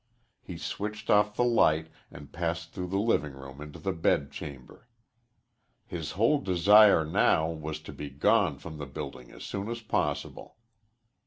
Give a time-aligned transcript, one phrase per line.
[0.41, 4.87] He switched off the light and passed through the living room into the bedchamber.
[5.85, 10.57] His whole desire now was to be gone from the building as soon as possible.